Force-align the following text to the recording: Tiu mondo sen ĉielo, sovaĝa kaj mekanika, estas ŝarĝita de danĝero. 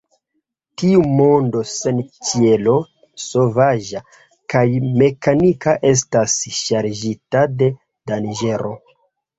Tiu 0.81 1.01
mondo 1.17 1.61
sen 1.71 1.99
ĉielo, 2.29 2.73
sovaĝa 3.27 4.03
kaj 4.55 4.65
mekanika, 5.05 5.79
estas 5.95 6.43
ŝarĝita 6.65 7.47
de 7.63 7.75
danĝero. 8.15 8.79